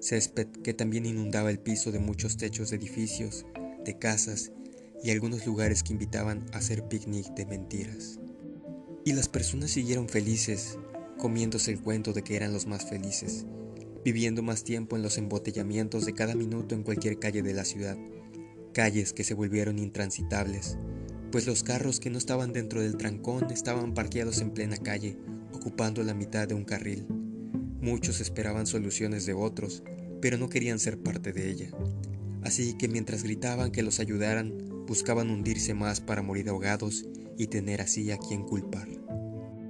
césped 0.00 0.46
que 0.62 0.72
también 0.72 1.04
inundaba 1.04 1.50
el 1.50 1.58
piso 1.58 1.92
de 1.92 1.98
muchos 1.98 2.38
techos 2.38 2.70
de 2.70 2.76
edificios, 2.76 3.44
de 3.84 3.98
casas 3.98 4.52
y 5.02 5.10
algunos 5.10 5.44
lugares 5.44 5.82
que 5.82 5.92
invitaban 5.92 6.46
a 6.52 6.58
hacer 6.58 6.88
picnic 6.88 7.34
de 7.34 7.44
mentiras. 7.44 8.18
Y 9.04 9.12
las 9.12 9.28
personas 9.28 9.72
siguieron 9.72 10.08
felices, 10.08 10.78
comiéndose 11.18 11.70
el 11.70 11.80
cuento 11.80 12.14
de 12.14 12.22
que 12.22 12.36
eran 12.36 12.52
los 12.52 12.66
más 12.66 12.88
felices, 12.88 13.46
viviendo 14.04 14.42
más 14.42 14.64
tiempo 14.64 14.96
en 14.96 15.02
los 15.02 15.18
embotellamientos 15.18 16.06
de 16.06 16.14
cada 16.14 16.34
minuto 16.34 16.74
en 16.74 16.82
cualquier 16.82 17.18
calle 17.18 17.42
de 17.42 17.54
la 17.54 17.64
ciudad, 17.64 17.98
calles 18.72 19.12
que 19.12 19.24
se 19.24 19.34
volvieron 19.34 19.78
intransitables, 19.78 20.78
pues 21.30 21.46
los 21.46 21.62
carros 21.62 22.00
que 22.00 22.10
no 22.10 22.18
estaban 22.18 22.52
dentro 22.52 22.80
del 22.80 22.96
trancón 22.96 23.50
estaban 23.50 23.94
parqueados 23.94 24.40
en 24.40 24.50
plena 24.50 24.76
calle, 24.76 25.16
ocupando 25.52 26.02
la 26.02 26.14
mitad 26.14 26.48
de 26.48 26.54
un 26.54 26.64
carril. 26.64 27.06
Muchos 27.80 28.20
esperaban 28.20 28.66
soluciones 28.66 29.26
de 29.26 29.34
otros, 29.34 29.82
pero 30.20 30.38
no 30.38 30.48
querían 30.48 30.78
ser 30.78 30.98
parte 30.98 31.32
de 31.32 31.50
ella. 31.50 31.70
Así 32.42 32.76
que 32.76 32.88
mientras 32.88 33.22
gritaban 33.22 33.70
que 33.70 33.82
los 33.82 34.00
ayudaran, 34.00 34.86
buscaban 34.86 35.30
hundirse 35.30 35.74
más 35.74 36.00
para 36.00 36.22
morir 36.22 36.48
ahogados 36.48 37.06
y 37.38 37.46
tener 37.46 37.80
así 37.80 38.10
a 38.10 38.18
quien 38.18 38.42
culpar. 38.42 38.88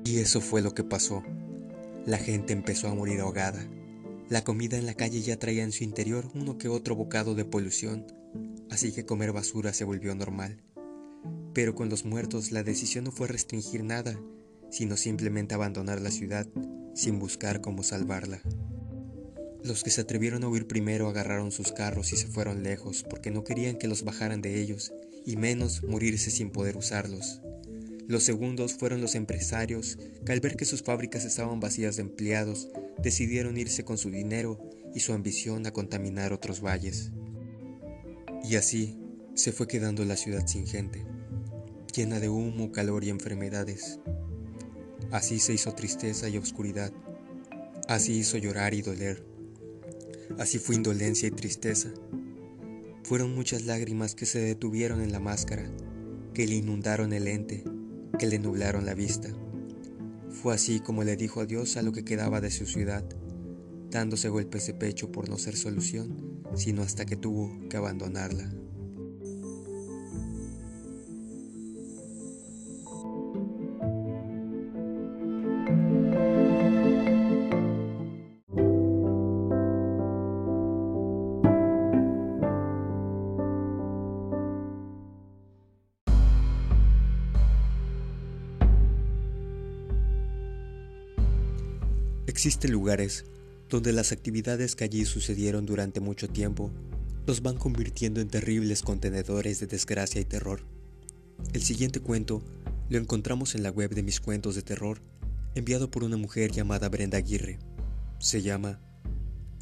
Y 0.05 0.19
eso 0.19 0.41
fue 0.41 0.63
lo 0.63 0.75
que 0.75 0.83
pasó. 0.83 1.23
La 2.07 2.17
gente 2.17 2.53
empezó 2.53 2.89
a 2.89 2.95
morir 2.95 3.21
ahogada. 3.21 3.69
La 4.31 4.45
comida 4.45 4.79
en 4.79 4.87
la 4.87 4.95
calle 4.95 5.23
ya 5.23 5.41
traía 5.41 5.65
en 5.65 5.73
su 5.73 5.83
interior 5.83 6.25
uno 6.37 6.57
que 6.57 6.69
otro 6.69 6.95
bocado 6.95 7.35
de 7.35 7.45
polución, 7.45 8.07
así 8.71 8.93
que 8.93 9.05
comer 9.05 9.33
basura 9.33 9.73
se 9.73 9.83
volvió 9.83 10.15
normal. 10.15 10.63
Pero 11.53 11.75
con 11.75 11.89
los 11.89 12.05
muertos 12.05 12.53
la 12.53 12.63
decisión 12.63 13.03
no 13.03 13.11
fue 13.11 13.27
restringir 13.27 13.83
nada, 13.83 14.17
sino 14.71 14.97
simplemente 14.97 15.57
abandonar 15.57 16.01
la 16.01 16.13
ciudad 16.13 16.47
sin 16.95 17.19
buscar 17.19 17.61
cómo 17.61 17.83
salvarla. 17.83 18.41
Los 19.65 19.83
que 19.83 19.91
se 19.91 20.03
atrevieron 20.03 20.45
a 20.45 20.49
huir 20.49 20.69
primero 20.69 21.09
agarraron 21.09 21.51
sus 21.51 21.73
carros 21.73 22.13
y 22.13 22.17
se 22.17 22.29
fueron 22.29 22.63
lejos 22.63 23.03
porque 23.03 23.33
no 23.33 23.43
querían 23.43 23.79
que 23.79 23.89
los 23.89 24.05
bajaran 24.05 24.43
de 24.43 24.61
ellos 24.61 24.93
y 25.27 25.39
menos 25.39 25.83
morirse 25.83 26.31
sin 26.31 26.51
poder 26.51 26.77
usarlos. 26.77 27.43
Los 28.11 28.25
segundos 28.25 28.75
fueron 28.75 29.01
los 29.01 29.15
empresarios 29.15 29.97
que 30.27 30.33
al 30.33 30.41
ver 30.41 30.57
que 30.57 30.65
sus 30.65 30.83
fábricas 30.83 31.25
estaban 31.25 31.61
vacías 31.61 31.95
de 31.95 32.03
empleados, 32.03 32.69
decidieron 33.01 33.57
irse 33.57 33.85
con 33.85 33.99
su 33.99 34.11
dinero 34.11 34.61
y 34.93 34.99
su 34.99 35.13
ambición 35.13 35.65
a 35.65 35.71
contaminar 35.71 36.33
otros 36.33 36.61
valles. 36.61 37.13
Y 38.43 38.57
así 38.57 38.99
se 39.35 39.53
fue 39.53 39.69
quedando 39.69 40.05
la 40.05 40.17
ciudad 40.17 40.45
sin 40.49 40.67
gente, 40.67 41.07
llena 41.95 42.19
de 42.19 42.29
humo, 42.29 42.73
calor 42.73 43.05
y 43.05 43.11
enfermedades. 43.11 44.01
Así 45.13 45.39
se 45.39 45.55
hizo 45.55 45.73
tristeza 45.77 46.29
y 46.29 46.37
oscuridad, 46.37 46.93
así 47.87 48.15
hizo 48.15 48.39
llorar 48.39 48.75
y 48.75 48.83
doler, 48.83 49.25
así 50.37 50.59
fue 50.59 50.75
indolencia 50.75 51.29
y 51.29 51.31
tristeza. 51.31 51.91
Fueron 53.05 53.37
muchas 53.37 53.67
lágrimas 53.67 54.17
que 54.17 54.27
se 54.27 54.41
detuvieron 54.41 55.01
en 55.01 55.13
la 55.13 55.21
máscara, 55.21 55.71
que 56.35 56.49
le 56.49 56.57
inundaron 56.57 57.13
el 57.13 57.29
ente, 57.29 57.63
que 58.21 58.27
le 58.27 58.39
nublaron 58.39 58.85
la 58.85 58.93
vista. 58.93 59.31
Fue 60.29 60.55
así 60.55 60.81
como 60.81 61.05
le 61.05 61.17
dijo 61.17 61.41
adiós 61.41 61.79
a 61.79 61.83
lo 61.83 61.91
que 61.91 62.05
quedaba 62.05 62.43
de 62.43 62.51
su 62.51 62.67
ciudad, 62.67 63.03
dándose 63.89 64.29
golpes 64.29 64.67
de 64.67 64.75
pecho 64.75 65.11
por 65.11 65.31
no 65.31 65.39
ser 65.39 65.57
solución, 65.57 66.43
sino 66.55 66.83
hasta 66.83 67.07
que 67.07 67.17
tuvo 67.17 67.51
que 67.71 67.79
abandonarla. 67.79 68.53
Existen 92.41 92.73
lugares 92.73 93.27
donde 93.69 93.93
las 93.93 94.13
actividades 94.13 94.75
que 94.75 94.85
allí 94.85 95.05
sucedieron 95.05 95.67
durante 95.67 96.01
mucho 96.01 96.27
tiempo 96.27 96.71
los 97.27 97.43
van 97.43 97.59
convirtiendo 97.59 98.23
en 98.23 98.29
terribles 98.29 98.81
contenedores 98.81 99.61
de 99.61 99.67
desgracia 99.67 100.23
y 100.23 100.25
terror. 100.25 100.63
El 101.53 101.61
siguiente 101.61 102.01
cuento 102.01 102.43
lo 102.89 102.97
encontramos 102.97 103.55
en 103.55 103.63
la 103.63 103.69
web 103.69 103.91
de 103.91 104.03
mis 104.03 104.21
cuentos 104.21 104.55
de 104.55 104.63
terror, 104.63 105.03
enviado 105.55 105.91
por 105.91 106.03
una 106.03 106.17
mujer 106.17 106.51
llamada 106.51 106.89
Brenda 106.89 107.19
Aguirre. 107.19 107.59
Se 108.21 108.41
llama 108.41 108.81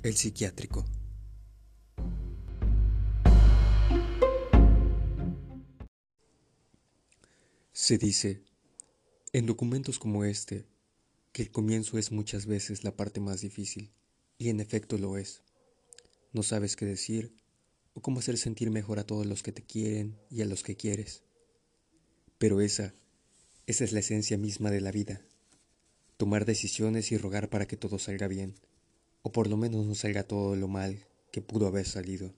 El 0.05 0.15
psiquiátrico. 0.15 0.85
Se 7.73 7.99
dice, 7.99 8.45
en 9.33 9.47
documentos 9.47 9.99
como 9.99 10.23
este, 10.23 10.65
que 11.33 11.43
el 11.43 11.51
comienzo 11.51 11.99
es 11.99 12.11
muchas 12.13 12.47
veces 12.47 12.85
la 12.85 12.97
parte 12.97 13.21
más 13.21 13.41
difícil, 13.41 13.93
y 14.39 14.49
en 14.49 14.61
efecto 14.61 14.99
lo 14.99 15.19
es. 15.19 15.43
No 16.33 16.43
sabes 16.43 16.77
qué 16.77 16.87
decir 16.87 17.35
o 17.95 18.01
cómo 18.01 18.21
hacer 18.21 18.39
sentir 18.39 18.71
mejor 18.71 18.99
a 18.99 19.07
todos 19.07 19.27
los 19.27 19.43
que 19.43 19.53
te 19.53 19.63
quieren 19.63 20.19
y 20.31 20.43
a 20.43 20.47
los 20.47 20.63
que 20.63 20.77
quieres. 20.77 21.25
Pero 22.39 22.61
esa, 22.61 22.95
esa 23.67 23.85
es 23.85 23.93
la 23.93 24.01
esencia 24.01 24.39
misma 24.39 24.71
de 24.71 24.81
la 24.81 24.93
vida. 24.93 25.21
Tomar 26.17 26.45
decisiones 26.45 27.11
y 27.13 27.19
rogar 27.19 27.49
para 27.49 27.67
que 27.67 27.77
todo 27.77 27.99
salga 27.99 28.29
bien, 28.29 28.55
o 29.23 29.33
por 29.33 29.49
lo 29.49 29.57
menos 29.57 29.87
no 29.87 29.95
salga 29.95 30.23
todo 30.23 30.57
lo 30.57 30.69
mal 30.69 31.07
que 31.33 31.43
pudo 31.43 31.67
haber 31.67 31.87
salido. 31.87 32.35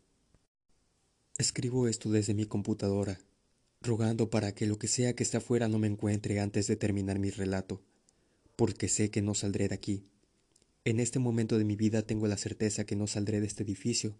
Escribo 1.38 1.88
esto 1.88 2.10
desde 2.10 2.34
mi 2.34 2.46
computadora, 2.46 3.20
rogando 3.80 4.28
para 4.28 4.54
que 4.54 4.66
lo 4.66 4.78
que 4.78 4.88
sea 4.88 5.14
que 5.14 5.22
está 5.22 5.38
afuera 5.38 5.68
no 5.68 5.78
me 5.78 5.86
encuentre 5.86 6.40
antes 6.40 6.66
de 6.66 6.76
terminar 6.76 7.18
mi 7.18 7.30
relato 7.30 7.82
porque 8.60 8.88
sé 8.88 9.10
que 9.10 9.22
no 9.22 9.34
saldré 9.34 9.68
de 9.68 9.74
aquí. 9.74 10.04
En 10.84 11.00
este 11.00 11.18
momento 11.18 11.56
de 11.56 11.64
mi 11.64 11.76
vida 11.76 12.02
tengo 12.02 12.26
la 12.26 12.36
certeza 12.36 12.84
que 12.84 12.94
no 12.94 13.06
saldré 13.06 13.40
de 13.40 13.46
este 13.46 13.62
edificio, 13.62 14.18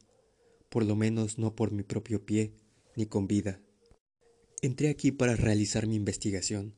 por 0.70 0.82
lo 0.82 0.97
menos 0.97 1.37
no 1.37 1.54
por 1.54 1.73
mi 1.73 1.82
propio 1.82 2.25
pie, 2.25 2.54
ni 2.97 3.04
con 3.04 3.26
vida. 3.26 3.61
Entré 4.62 4.88
aquí 4.88 5.12
para 5.12 5.37
realizar 5.37 5.87
mi 5.87 5.94
investigación. 5.94 6.75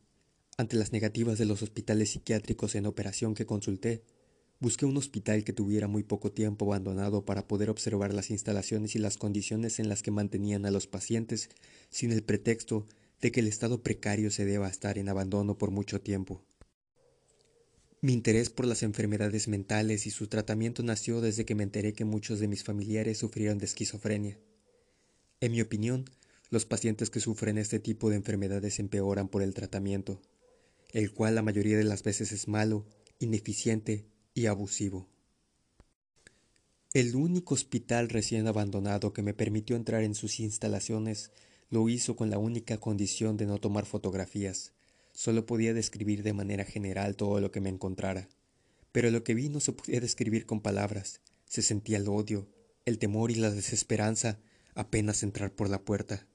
Ante 0.57 0.75
las 0.75 0.90
negativas 0.90 1.38
de 1.38 1.45
los 1.45 1.62
hospitales 1.62 2.11
psiquiátricos 2.11 2.75
en 2.75 2.85
operación 2.85 3.33
que 3.35 3.47
consulté, 3.47 4.02
busqué 4.59 4.85
un 4.85 4.97
hospital 4.97 5.45
que 5.45 5.52
tuviera 5.52 5.87
muy 5.87 6.02
poco 6.02 6.33
tiempo 6.33 6.64
abandonado 6.64 7.25
para 7.25 7.47
poder 7.47 7.71
observar 7.71 8.12
las 8.12 8.31
instalaciones 8.31 8.97
y 8.97 8.99
las 8.99 9.19
condiciones 9.19 9.78
en 9.78 9.88
las 9.88 10.02
que 10.02 10.11
mantenían 10.11 10.66
a 10.66 10.73
los 10.73 10.88
pacientes 10.88 11.49
sin 11.90 12.11
el 12.11 12.25
pretexto 12.25 12.88
de 13.21 13.31
que 13.31 13.38
el 13.38 13.47
estado 13.47 13.85
precario 13.85 14.33
se 14.33 14.45
deba 14.45 14.66
estar 14.66 14.99
en 14.99 15.09
abandono 15.09 15.57
por 15.59 15.71
mucho 15.71 16.00
tiempo. 16.00 16.42
Mi 18.05 18.13
interés 18.13 18.51
por 18.51 18.67
las 18.67 18.83
enfermedades 18.83 19.47
mentales 19.47 20.09
y 20.09 20.11
su 20.11 20.27
tratamiento 20.27 20.83
nació 20.83 21.21
desde 21.21 21.45
que 21.45 21.55
me 21.55 21.63
enteré 21.63 21.93
que 21.93 22.05
muchos 22.05 22.41
de 22.41 22.49
mis 22.49 22.65
familiares 22.65 23.19
sufrieron 23.19 23.59
de 23.59 23.67
esquizofrenia. 23.67 24.41
En 25.41 25.53
mi 25.53 25.61
opinión, 25.61 26.07
los 26.51 26.67
pacientes 26.67 27.11
que 27.11 27.21
sufren 27.21 27.59
este 27.59 27.79
tipo 27.79 28.11
de 28.11 28.17
enfermedades 28.17 28.81
empeoran 28.81 29.29
por 29.29 29.41
el 29.41 29.55
tratamiento, 29.55 30.21
el 30.91 31.13
cual 31.13 31.37
la 31.37 31.43
mayoría 31.43 31.79
de 31.79 31.85
las 31.85 32.03
veces 32.03 32.33
es 32.33 32.49
malo, 32.49 32.85
ineficiente 33.21 34.05
y 34.35 34.47
abusivo. 34.47 35.07
El 36.95 37.15
único 37.15 37.55
hospital 37.55 38.09
recién 38.09 38.49
abandonado 38.49 39.13
que 39.13 39.23
me 39.23 39.33
permitió 39.33 39.77
entrar 39.77 40.03
en 40.03 40.17
sus 40.17 40.41
instalaciones 40.41 41.31
lo 41.71 41.89
hizo 41.89 42.17
con 42.17 42.31
la 42.31 42.39
única 42.39 42.79
condición 42.79 43.37
de 43.37 43.47
no 43.47 43.59
tomar 43.59 43.87
fotografías, 43.87 44.73
Solo 45.12 45.47
podía 45.47 45.75
describir 45.75 46.23
de 46.23 46.33
manera 46.33 46.64
general 46.64 47.16
todo 47.16 47.40
lo 47.40 47.50
que 47.50 47.61
me 47.61 47.69
encontrara, 47.69 48.28
pero 48.92 49.11
lo 49.11 49.25
que 49.25 49.35
vi 49.35 49.49
no 49.49 49.61
se 49.61 49.73
podía 49.73 50.00
describir 50.00 50.47
con 50.47 50.61
palabras. 50.61 51.21
Se 51.45 51.62
sentía 51.62 51.99
el 51.99 52.09
odio, 52.09 52.49
el 52.87 52.99
temor 52.99 53.31
y 53.31 53.37
la 53.37 53.50
desesperanza 53.50 54.38
apenas 54.75 55.23
entrar 55.23 55.54
por 55.54 55.69
la 55.69 55.83
puerta. 55.83 56.26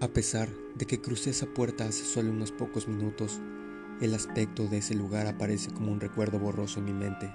A 0.00 0.08
pesar 0.08 0.48
de 0.76 0.86
que 0.86 1.00
crucé 1.00 1.30
esa 1.30 1.46
puerta 1.46 1.86
hace 1.86 2.04
solo 2.04 2.30
unos 2.30 2.52
pocos 2.52 2.86
minutos, 2.86 3.40
el 4.00 4.14
aspecto 4.14 4.68
de 4.68 4.78
ese 4.78 4.94
lugar 4.94 5.26
aparece 5.26 5.70
como 5.72 5.90
un 5.90 6.00
recuerdo 6.00 6.38
borroso 6.38 6.78
en 6.78 6.84
mi 6.84 6.92
mente. 6.92 7.30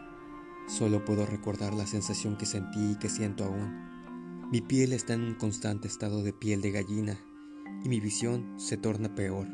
Solo 0.67 1.03
puedo 1.05 1.25
recordar 1.25 1.74
la 1.74 1.88
sensación 1.88 2.38
que 2.38 2.46
sentí 2.46 2.91
y 2.91 2.96
que 2.96 3.10
siento 3.10 3.46
aún. 3.46 4.50
Mi 4.51 4.62
piel 4.62 4.93
está 4.93 5.13
en 5.13 5.24
un 5.24 5.36
constante 5.36 5.88
estado 5.88 6.24
de 6.24 6.34
piel 6.34 6.62
de 6.62 6.72
gallina 6.72 7.20
y 7.84 7.89
mi 7.89 8.00
visión 8.00 8.53
se 8.58 8.77
torna 8.77 9.15
peor. 9.15 9.48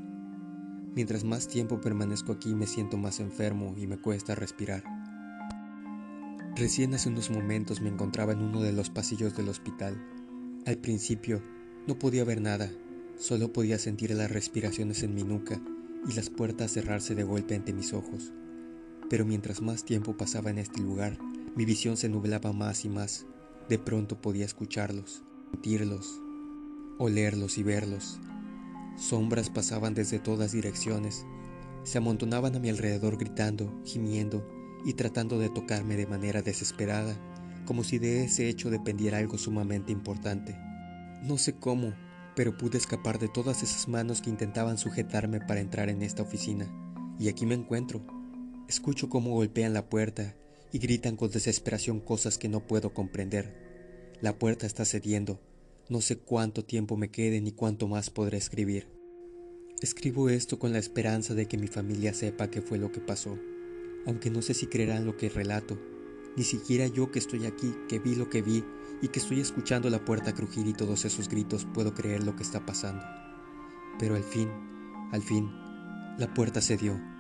Mientras 0.96 1.24
más 1.24 1.48
tiempo 1.48 1.80
permanezco 1.80 2.34
aquí 2.34 2.54
me 2.56 2.68
siento 2.68 2.98
más 2.98 3.20
enfermo 3.20 3.76
y 3.78 3.88
me 3.88 3.98
cuesta 3.98 4.36
respirar. 4.36 4.84
Recién 6.56 6.94
hace 6.94 7.10
unos 7.10 7.30
momentos 7.30 7.82
me 7.82 7.90
encontraba 7.90 8.34
en 8.34 8.42
uno 8.42 8.62
de 8.62 8.74
los 8.74 8.90
pasillos 8.90 9.36
del 9.36 9.50
hospital. 9.50 10.02
Al 10.66 10.78
principio 10.78 11.42
no 11.88 11.98
podía 11.98 12.26
ver 12.26 12.42
nada, 12.42 12.70
Solo 13.20 13.52
podía 13.52 13.78
sentir 13.78 14.12
las 14.12 14.32
respiraciones 14.32 15.04
en 15.04 15.14
mi 15.14 15.24
nuca 15.24 15.60
y 16.08 16.14
las 16.14 16.30
puertas 16.30 16.72
cerrarse 16.72 17.16
de 17.16 17.24
golpe 17.24 17.54
ante 17.54 17.74
mis 17.74 17.92
ojos. 17.92 18.32
Pero 19.10 19.26
mientras 19.26 19.62
más 19.62 19.84
tiempo 19.84 20.16
pasaba 20.16 20.50
en 20.50 20.60
este 20.60 20.82
lugar, 20.82 21.18
mi 21.56 21.66
visión 21.66 21.98
se 21.98 22.10
nublaba 22.10 22.54
más 22.54 22.86
y 22.86 22.90
más. 22.90 23.26
De 23.68 23.80
pronto 23.80 24.22
podía 24.22 24.46
escucharlos, 24.46 25.24
sentirlos, 25.52 26.22
olerlos 26.98 27.58
y 27.58 27.64
verlos. 27.64 28.20
Sombras 28.98 29.50
pasaban 29.50 29.94
desde 29.94 30.20
todas 30.20 30.52
direcciones, 30.52 31.26
se 31.84 31.98
amontonaban 31.98 32.56
a 32.56 32.60
mi 32.60 32.70
alrededor 32.70 33.18
gritando, 33.18 33.82
gimiendo 33.86 34.48
y 34.86 34.94
tratando 34.94 35.40
de 35.40 35.50
tocarme 35.50 35.96
de 35.96 36.08
manera 36.08 36.42
desesperada, 36.42 37.18
como 37.66 37.84
si 37.84 38.00
de 38.00 38.26
ese 38.26 38.50
hecho 38.50 38.70
dependiera 38.70 39.18
algo 39.18 39.38
sumamente 39.38 39.92
importante. 39.92 40.58
No 41.24 41.38
sé 41.38 41.56
cómo, 41.56 41.94
pero 42.36 42.58
pude 42.58 42.78
escapar 42.78 43.20
de 43.20 43.28
todas 43.28 43.64
esas 43.64 43.88
manos 43.88 44.22
que 44.22 44.30
intentaban 44.30 44.78
sujetarme 44.78 45.40
para 45.40 45.60
entrar 45.62 45.90
en 45.90 46.02
esta 46.02 46.24
oficina, 46.24 46.68
y 47.18 47.30
aquí 47.30 47.46
me 47.46 47.56
encuentro. 47.56 48.19
Escucho 48.70 49.10
cómo 49.10 49.32
golpean 49.32 49.74
la 49.74 49.90
puerta 49.90 50.36
y 50.72 50.78
gritan 50.78 51.16
con 51.16 51.32
desesperación 51.32 52.00
cosas 52.00 52.38
que 52.38 52.50
no 52.50 52.68
puedo 52.68 52.94
comprender. 52.94 53.52
La 54.22 54.38
puerta 54.38 54.68
está 54.68 54.86
cediendo, 54.86 55.42
no 55.90 56.02
sé 56.02 56.20
cuánto 56.20 56.64
tiempo 56.64 56.96
me 56.96 57.10
quede 57.10 57.42
ni 57.42 57.52
cuánto 57.52 57.88
más 57.88 58.12
podré 58.12 58.38
escribir. 58.38 58.88
Escribo 59.82 60.30
esto 60.30 60.60
con 60.60 60.72
la 60.72 60.78
esperanza 60.78 61.34
de 61.34 61.48
que 61.48 61.58
mi 61.58 61.66
familia 61.66 62.14
sepa 62.14 62.52
qué 62.52 62.62
fue 62.62 62.78
lo 62.78 62.92
que 62.92 63.00
pasó, 63.00 63.40
aunque 64.06 64.30
no 64.30 64.44
sé 64.44 64.54
si 64.54 64.68
creerán 64.68 65.04
lo 65.04 65.18
que 65.18 65.30
relato, 65.30 65.80
ni 66.38 66.44
siquiera 66.44 66.86
yo 66.86 67.10
que 67.10 67.18
estoy 67.18 67.48
aquí, 67.48 67.74
que 67.88 67.98
vi 67.98 68.14
lo 68.14 68.30
que 68.30 68.44
vi 68.44 68.64
y 69.02 69.08
que 69.08 69.18
estoy 69.18 69.40
escuchando 69.40 69.90
la 69.90 70.06
puerta 70.06 70.36
crujir 70.36 70.68
y 70.68 70.74
todos 70.74 71.06
esos 71.06 71.28
gritos 71.28 71.66
puedo 71.74 71.96
creer 71.96 72.24
lo 72.24 72.36
que 72.36 72.44
está 72.44 72.68
pasando. 72.68 73.04
Pero 73.98 74.14
al 74.14 74.24
fin, 74.24 74.48
al 75.12 75.24
fin, 75.24 75.50
la 76.20 76.32
puerta 76.36 76.62
cedió. 76.62 77.19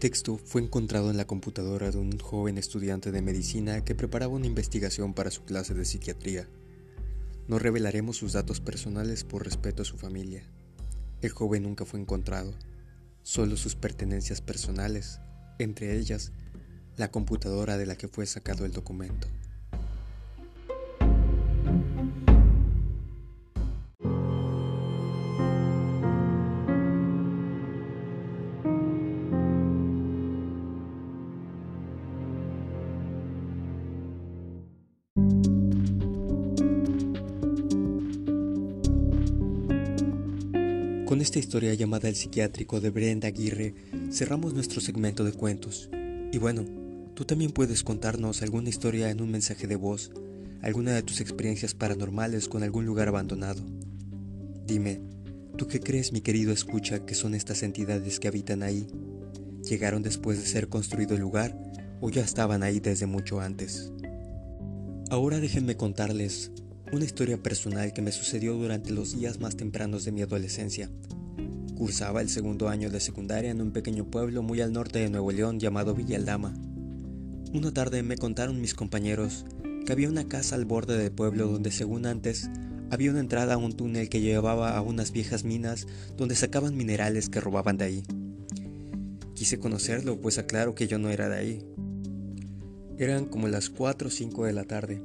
Texto 0.00 0.38
fue 0.38 0.62
encontrado 0.62 1.10
en 1.10 1.18
la 1.18 1.26
computadora 1.26 1.90
de 1.90 1.98
un 1.98 2.18
joven 2.18 2.56
estudiante 2.56 3.12
de 3.12 3.20
medicina 3.20 3.84
que 3.84 3.94
preparaba 3.94 4.32
una 4.32 4.46
investigación 4.46 5.12
para 5.12 5.30
su 5.30 5.44
clase 5.44 5.74
de 5.74 5.84
psiquiatría. 5.84 6.48
No 7.48 7.58
revelaremos 7.58 8.16
sus 8.16 8.32
datos 8.32 8.60
personales 8.60 9.24
por 9.24 9.44
respeto 9.44 9.82
a 9.82 9.84
su 9.84 9.98
familia. 9.98 10.42
El 11.20 11.28
joven 11.32 11.64
nunca 11.64 11.84
fue 11.84 12.00
encontrado, 12.00 12.54
solo 13.22 13.58
sus 13.58 13.74
pertenencias 13.74 14.40
personales, 14.40 15.20
entre 15.58 15.98
ellas 15.98 16.32
la 16.96 17.10
computadora 17.10 17.76
de 17.76 17.84
la 17.84 17.96
que 17.96 18.08
fue 18.08 18.24
sacado 18.24 18.64
el 18.64 18.72
documento. 18.72 19.28
Historia 41.40 41.74
llamada 41.74 42.08
El 42.08 42.14
psiquiátrico 42.14 42.80
de 42.80 42.90
Brenda 42.90 43.28
Aguirre, 43.28 43.74
cerramos 44.12 44.54
nuestro 44.54 44.80
segmento 44.80 45.24
de 45.24 45.32
cuentos. 45.32 45.90
Y 46.32 46.38
bueno, 46.38 46.64
tú 47.14 47.24
también 47.24 47.50
puedes 47.50 47.82
contarnos 47.82 48.42
alguna 48.42 48.68
historia 48.68 49.10
en 49.10 49.20
un 49.20 49.30
mensaje 49.30 49.66
de 49.66 49.76
voz, 49.76 50.12
alguna 50.62 50.92
de 50.92 51.02
tus 51.02 51.20
experiencias 51.20 51.74
paranormales 51.74 52.48
con 52.48 52.62
algún 52.62 52.86
lugar 52.86 53.08
abandonado. 53.08 53.62
Dime, 54.66 55.00
¿tú 55.56 55.66
qué 55.66 55.80
crees, 55.80 56.12
mi 56.12 56.20
querido 56.20 56.52
escucha, 56.52 57.04
que 57.04 57.14
son 57.14 57.34
estas 57.34 57.62
entidades 57.64 58.20
que 58.20 58.28
habitan 58.28 58.62
ahí? 58.62 58.86
¿Llegaron 59.68 60.02
después 60.02 60.38
de 60.38 60.46
ser 60.46 60.68
construido 60.68 61.14
el 61.14 61.20
lugar 61.20 61.58
o 62.00 62.10
ya 62.10 62.22
estaban 62.22 62.62
ahí 62.62 62.78
desde 62.78 63.06
mucho 63.06 63.40
antes? 63.40 63.92
Ahora 65.10 65.40
déjenme 65.40 65.76
contarles 65.76 66.52
una 66.92 67.04
historia 67.04 67.42
personal 67.42 67.92
que 67.92 68.02
me 68.02 68.12
sucedió 68.12 68.54
durante 68.54 68.90
los 68.90 69.16
días 69.16 69.40
más 69.40 69.56
tempranos 69.56 70.04
de 70.04 70.12
mi 70.12 70.22
adolescencia. 70.22 70.90
Cursaba 71.80 72.20
el 72.20 72.28
segundo 72.28 72.68
año 72.68 72.90
de 72.90 73.00
secundaria 73.00 73.50
en 73.50 73.62
un 73.62 73.70
pequeño 73.70 74.04
pueblo 74.04 74.42
muy 74.42 74.60
al 74.60 74.70
norte 74.70 74.98
de 74.98 75.08
Nuevo 75.08 75.32
León 75.32 75.58
llamado 75.58 75.94
Villa 75.94 76.18
Aldama. 76.18 76.52
Una 77.54 77.72
tarde 77.72 78.02
me 78.02 78.18
contaron 78.18 78.60
mis 78.60 78.74
compañeros 78.74 79.46
que 79.86 79.90
había 79.90 80.10
una 80.10 80.28
casa 80.28 80.56
al 80.56 80.66
borde 80.66 80.98
del 80.98 81.10
pueblo 81.10 81.46
donde 81.46 81.70
según 81.70 82.04
antes 82.04 82.50
había 82.90 83.10
una 83.10 83.20
entrada 83.20 83.54
a 83.54 83.56
un 83.56 83.72
túnel 83.72 84.10
que 84.10 84.20
llevaba 84.20 84.76
a 84.76 84.82
unas 84.82 85.10
viejas 85.10 85.44
minas 85.44 85.86
donde 86.18 86.34
sacaban 86.34 86.76
minerales 86.76 87.30
que 87.30 87.40
robaban 87.40 87.78
de 87.78 87.84
ahí. 87.86 88.02
Quise 89.32 89.58
conocerlo, 89.58 90.20
pues 90.20 90.36
aclaro 90.36 90.74
que 90.74 90.86
yo 90.86 90.98
no 90.98 91.08
era 91.08 91.30
de 91.30 91.38
ahí. 91.38 91.66
Eran 92.98 93.24
como 93.24 93.48
las 93.48 93.70
4 93.70 94.08
o 94.08 94.10
5 94.10 94.44
de 94.44 94.52
la 94.52 94.64
tarde. 94.64 95.02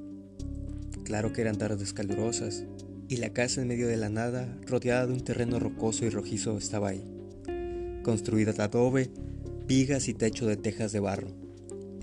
Claro 1.06 1.32
que 1.32 1.40
eran 1.40 1.58
tardes 1.58 1.94
calurosas, 1.94 2.66
y 3.08 3.18
la 3.18 3.30
casa 3.30 3.62
en 3.62 3.68
medio 3.68 3.88
de 3.88 3.98
la 3.98 4.10
nada, 4.10 4.58
rodeada 4.66 5.06
de 5.06 5.14
un 5.14 5.22
terreno 5.22 5.60
rocoso 5.60 6.06
y 6.06 6.10
rojizo, 6.10 6.58
estaba 6.58 6.90
ahí, 6.90 7.04
construida 8.04 8.54
de 8.54 8.64
adobe, 8.64 9.12
vigas 9.68 10.08
y 10.08 10.14
techo 10.14 10.48
de 10.48 10.58
tejas 10.58 10.92
de 10.92 11.00
barro. 11.00 11.28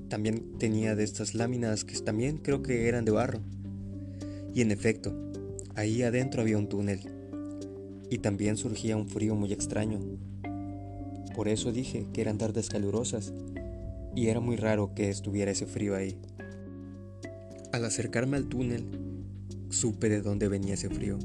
También 0.09 0.59
tenía 0.59 0.95
de 0.95 1.05
estas 1.05 1.35
láminas 1.35 1.85
que 1.85 1.99
también 2.01 2.38
creo 2.38 2.62
que 2.62 2.88
eran 2.88 3.05
de 3.05 3.12
barro. 3.12 3.41
Y 4.55 4.61
en 4.61 4.71
efecto, 4.71 5.15
ahí 5.75 6.03
adentro 6.03 6.43
había 6.43 6.59
un 6.59 6.69
túnel. 6.69 7.01
Y 8.11 8.19
también 8.19 8.57
surgía 8.57 8.97
un 8.97 9.09
frío 9.09 9.35
muy 9.35 9.53
extraño. 9.53 10.01
Por 11.35 11.49
eso 11.49 11.73
dije 11.73 12.07
que 12.12 12.21
eran 12.21 12.37
tardes 12.37 12.69
calurosas, 12.69 13.33
y 14.15 14.29
era 14.29 14.41
muy 14.41 14.57
raro 14.57 14.95
que 14.95 15.09
estuviera 15.09 15.51
ese 15.51 15.67
frío 15.67 15.97
ahí. 15.97 16.19
Al 17.73 17.87
acercarme 17.87 18.37
al 18.37 18.49
túnel, 18.49 18.85
supe 19.72 20.08
de 20.08 20.22
dónde 20.22 20.48
venía 20.48 20.74
ese 20.74 20.88
frío. 20.88 21.18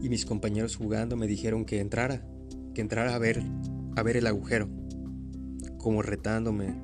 Y 0.00 0.08
mis 0.08 0.26
compañeros 0.26 0.76
jugando 0.76 1.16
me 1.16 1.26
dijeron 1.26 1.64
que 1.64 1.80
entrara, 1.80 2.24
que 2.74 2.80
entrara 2.80 3.14
a 3.14 3.18
ver, 3.18 3.42
a 3.96 4.02
ver 4.02 4.16
el 4.16 4.26
agujero, 4.26 4.68
como 5.78 6.02
retándome, 6.02 6.74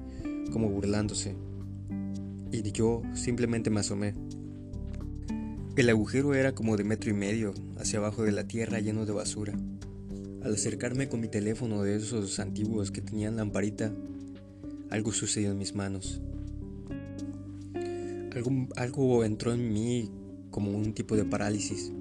como 0.52 0.68
burlándose. 0.68 1.36
Y 2.52 2.72
yo 2.72 3.02
simplemente 3.14 3.70
me 3.70 3.80
asomé. 3.80 4.14
El 5.76 5.88
agujero 5.88 6.34
era 6.34 6.52
como 6.52 6.76
de 6.76 6.84
metro 6.84 7.10
y 7.10 7.14
medio, 7.14 7.54
hacia 7.78 7.98
abajo 7.98 8.24
de 8.24 8.32
la 8.32 8.48
tierra 8.48 8.80
lleno 8.80 9.06
de 9.06 9.12
basura. 9.12 9.54
Al 10.42 10.54
acercarme 10.54 11.08
con 11.08 11.20
mi 11.20 11.28
teléfono 11.28 11.82
de 11.82 11.96
esos 11.96 12.40
antiguos 12.40 12.90
que 12.90 13.02
tenían 13.02 13.36
lamparita, 13.36 13.92
algo 14.90 15.12
sucedió 15.12 15.52
en 15.52 15.58
mis 15.58 15.74
manos. 15.74 16.20
Algo, 18.76 19.24
entró 19.24 19.52
en 19.52 19.72
mí 19.72 20.10
como 20.50 20.70
un 20.70 20.92
tipo 20.92 21.16
de 21.16 21.24
parálisis. 21.24 21.92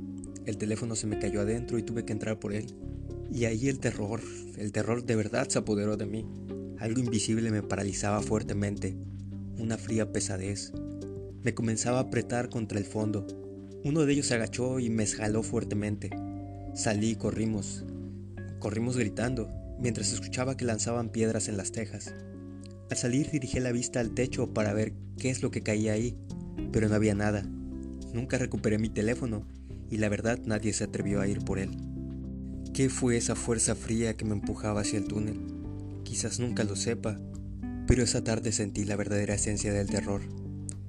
El 0.45 0.57
teléfono 0.57 0.95
se 0.95 1.07
me 1.07 1.19
cayó 1.19 1.41
adentro 1.41 1.77
y 1.77 1.83
tuve 1.83 2.05
que 2.05 2.13
entrar 2.13 2.39
por 2.39 2.53
él. 2.53 2.65
Y 3.31 3.45
ahí 3.45 3.69
el 3.69 3.79
terror, 3.79 4.21
el 4.57 4.71
terror 4.71 5.05
de 5.05 5.15
verdad 5.15 5.47
se 5.47 5.59
apoderó 5.59 5.97
de 5.97 6.05
mí. 6.05 6.25
Algo 6.79 6.99
invisible 6.99 7.51
me 7.51 7.61
paralizaba 7.61 8.21
fuertemente, 8.21 8.97
una 9.57 9.77
fría 9.77 10.11
pesadez. 10.11 10.71
Me 11.43 11.53
comenzaba 11.53 11.99
a 11.99 12.03
apretar 12.03 12.49
contra 12.49 12.79
el 12.79 12.85
fondo. 12.85 13.27
Uno 13.83 14.05
de 14.05 14.13
ellos 14.13 14.27
se 14.27 14.35
agachó 14.35 14.79
y 14.79 14.89
me 14.89 15.05
jaló 15.05 15.43
fuertemente. 15.43 16.09
Salí 16.73 17.11
y 17.11 17.15
corrimos. 17.15 17.85
Corrimos 18.59 18.97
gritando, 18.97 19.49
mientras 19.79 20.11
escuchaba 20.11 20.57
que 20.57 20.65
lanzaban 20.65 21.09
piedras 21.09 21.47
en 21.47 21.57
las 21.57 21.71
tejas. 21.71 22.13
Al 22.89 22.97
salir 22.97 23.29
dirigí 23.29 23.59
la 23.59 23.71
vista 23.71 23.99
al 23.99 24.11
techo 24.11 24.53
para 24.53 24.73
ver 24.73 24.93
qué 25.17 25.29
es 25.29 25.43
lo 25.43 25.51
que 25.51 25.61
caía 25.61 25.93
ahí, 25.93 26.17
pero 26.71 26.89
no 26.89 26.95
había 26.95 27.13
nada. 27.13 27.43
Nunca 28.13 28.37
recuperé 28.37 28.77
mi 28.77 28.89
teléfono 28.89 29.45
y 29.89 29.97
la 29.97 30.09
verdad 30.09 30.39
nadie 30.45 30.73
se 30.73 30.83
atrevió 30.83 31.21
a 31.21 31.27
ir 31.27 31.39
por 31.39 31.59
él. 31.59 31.71
¿Qué 32.73 32.89
fue 32.89 33.17
esa 33.17 33.35
fuerza 33.35 33.75
fría 33.75 34.15
que 34.15 34.25
me 34.25 34.33
empujaba 34.33 34.81
hacia 34.81 34.99
el 34.99 35.07
túnel? 35.07 35.39
Quizás 36.03 36.39
nunca 36.39 36.63
lo 36.63 36.75
sepa, 36.75 37.19
pero 37.87 38.03
esa 38.03 38.23
tarde 38.23 38.51
sentí 38.51 38.85
la 38.85 38.95
verdadera 38.95 39.33
esencia 39.33 39.73
del 39.73 39.89
terror, 39.89 40.21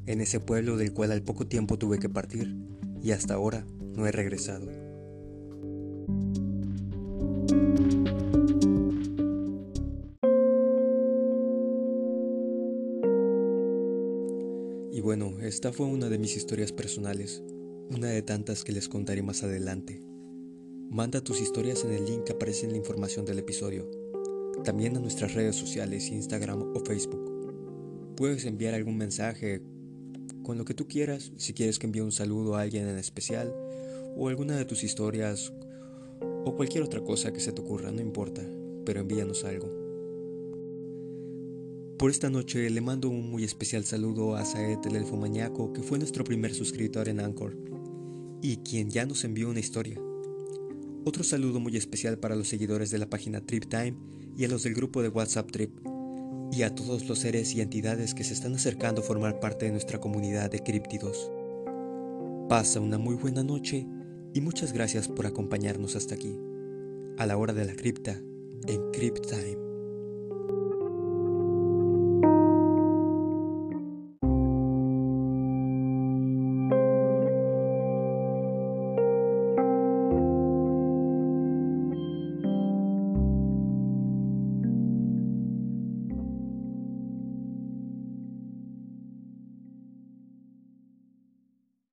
en 0.07 0.21
ese 0.21 0.41
pueblo 0.41 0.77
del 0.77 0.93
cual 0.93 1.13
al 1.13 1.23
poco 1.23 1.47
tiempo 1.47 1.79
tuve 1.79 1.99
que 1.99 2.09
partir 2.09 2.57
y 3.03 3.13
hasta 3.13 3.35
ahora 3.35 3.65
no 3.95 4.07
he 4.07 4.13
regresado. 4.13 4.69
Bueno, 14.99 15.39
esta 15.41 15.73
fue 15.73 15.87
una 15.87 16.09
de 16.09 16.19
mis 16.19 16.37
historias 16.37 16.73
personales, 16.73 17.45
una 17.91 18.09
de 18.09 18.23
tantas 18.23 18.65
que 18.65 18.73
les 18.73 18.89
contaré 18.89 19.23
más 19.23 19.45
adelante. 19.45 20.03
Manda 20.91 21.23
tus 21.23 21.41
historias 21.41 21.85
en 21.85 21.93
el 21.93 22.05
link 22.05 22.25
que 22.25 22.33
aparece 22.33 22.67
en 22.67 22.73
la 22.73 22.79
información 22.79 23.25
del 23.25 23.39
episodio, 23.39 23.89
también 24.65 24.97
a 24.97 25.01
nuestras 25.01 25.35
redes 25.35 25.55
sociales, 25.55 26.09
Instagram 26.09 26.75
o 26.75 26.81
Facebook. 26.81 28.15
Puedes 28.17 28.45
enviar 28.45 28.75
algún 28.75 28.97
mensaje 28.97 29.63
con 30.43 30.59
lo 30.59 30.65
que 30.65 30.75
tú 30.75 30.89
quieras, 30.89 31.33
si 31.37 31.55
quieres 31.55 31.79
que 31.79 31.87
envíe 31.87 32.01
un 32.01 32.13
saludo 32.13 32.57
a 32.57 32.63
alguien 32.63 32.89
en 32.89 32.99
especial, 32.99 33.55
o 34.17 34.29
alguna 34.29 34.57
de 34.57 34.65
tus 34.65 34.83
historias, 34.83 35.53
o 36.45 36.57
cualquier 36.57 36.83
otra 36.83 37.01
cosa 37.01 37.33
que 37.33 37.41
se 37.41 37.53
te 37.53 37.61
ocurra, 37.61 37.93
no 37.93 38.01
importa, 38.01 38.43
pero 38.85 39.01
envíanos 39.01 39.45
algo. 39.45 39.80
Por 42.01 42.11
esta 42.11 42.31
noche 42.31 42.71
le 42.71 42.81
mando 42.81 43.11
un 43.11 43.31
muy 43.31 43.45
especial 43.45 43.85
saludo 43.85 44.35
a 44.35 44.47
Saed 44.47 44.79
el 44.87 44.97
Elfo 44.97 45.21
que 45.75 45.83
fue 45.83 45.99
nuestro 45.99 46.25
primer 46.25 46.55
suscriptor 46.55 47.11
en 47.11 47.21
Anchor, 47.21 47.59
y 48.41 48.57
quien 48.57 48.89
ya 48.89 49.05
nos 49.05 49.23
envió 49.25 49.51
una 49.51 49.61
historia. 49.61 50.01
Otro 51.05 51.23
saludo 51.23 51.61
muy 51.61 51.77
especial 51.77 52.19
para 52.19 52.37
los 52.37 52.49
seguidores 52.49 52.91
de 52.91 52.97
la 52.97 53.11
página 53.11 53.45
Trip 53.45 53.67
Time 53.67 53.97
y 54.35 54.47
a 54.47 54.49
los 54.49 54.63
del 54.63 54.73
grupo 54.73 55.03
de 55.03 55.11
WhatsApp 55.11 55.51
Trip, 55.53 55.73
y 56.51 56.63
a 56.63 56.75
todos 56.75 57.07
los 57.07 57.19
seres 57.19 57.55
y 57.55 57.61
entidades 57.61 58.15
que 58.15 58.25
se 58.25 58.33
están 58.33 58.55
acercando 58.55 59.03
a 59.03 59.05
formar 59.05 59.39
parte 59.39 59.67
de 59.67 59.73
nuestra 59.73 60.01
comunidad 60.01 60.51
de 60.51 60.61
críptidos. 60.61 61.31
Pasa 62.49 62.81
una 62.81 62.97
muy 62.97 63.17
buena 63.17 63.43
noche 63.43 63.87
y 64.33 64.41
muchas 64.41 64.73
gracias 64.73 65.07
por 65.07 65.27
acompañarnos 65.27 65.97
hasta 65.97 66.15
aquí, 66.15 66.35
a 67.19 67.27
la 67.27 67.37
hora 67.37 67.53
de 67.53 67.67
la 67.67 67.75
cripta, 67.75 68.23
en 68.67 68.91
Crypt 68.91 69.27
Time. 69.27 69.60